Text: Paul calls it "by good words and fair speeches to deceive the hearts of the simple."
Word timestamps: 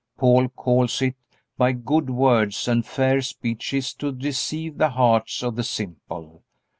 Paul 0.17 0.47
calls 0.49 0.99
it 1.03 1.13
"by 1.59 1.73
good 1.73 2.09
words 2.09 2.67
and 2.67 2.83
fair 2.83 3.21
speeches 3.21 3.93
to 3.93 4.11
deceive 4.11 4.79
the 4.79 4.89
hearts 4.89 5.43
of 5.43 5.55
the 5.55 5.63
simple." 5.63 6.41